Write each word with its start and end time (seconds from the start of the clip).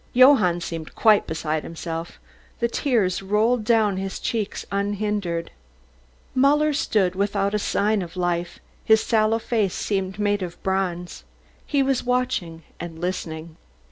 Johann 0.13 0.61
seemed 0.61 0.95
quite 0.95 1.27
beside 1.27 1.61
himself, 1.61 2.19
the 2.57 2.67
tears 2.67 3.21
rolled 3.21 3.63
down 3.63 3.97
his 3.97 4.19
cheeks 4.19 4.65
unhindered. 4.71 5.51
Muller 6.33 6.73
stood 6.73 7.13
without 7.13 7.53
a 7.53 7.59
sign 7.59 8.01
of 8.01 8.17
life, 8.17 8.57
his 8.83 9.01
sallow 9.03 9.37
face 9.37 9.75
seemed 9.75 10.17
made 10.17 10.41
of 10.41 10.57
bronze; 10.63 11.23
he 11.67 11.83
was 11.83 12.03
watching 12.03 12.63
and 12.79 12.97
listening. 12.97 13.57